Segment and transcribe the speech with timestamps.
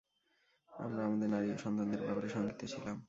[0.71, 2.97] আমরা আমাদের নারী ও সন্তানদের ব্যাপারে শঙ্কিত ছিলাম।